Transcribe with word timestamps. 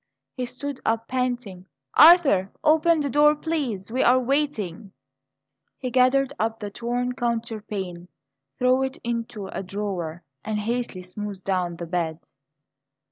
He 0.33 0.47
stood 0.47 0.79
up, 0.83 1.07
panting. 1.07 1.67
"Arthur, 1.93 2.49
open 2.63 3.01
the 3.01 3.09
door, 3.11 3.35
please; 3.35 3.91
we 3.91 4.01
are 4.01 4.17
waiting." 4.17 4.93
He 5.77 5.91
gathered 5.91 6.33
up 6.39 6.59
the 6.59 6.71
torn 6.71 7.13
counterpane, 7.13 8.07
threw 8.57 8.81
it 8.81 8.97
into 9.03 9.45
a 9.45 9.61
drawer, 9.61 10.23
and 10.43 10.57
hastily 10.57 11.03
smoothed 11.03 11.43
down 11.43 11.75
the 11.75 11.85
bed. 11.85 12.19